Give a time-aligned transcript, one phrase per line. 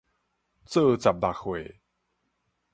[0.65, 1.79] 作十六歲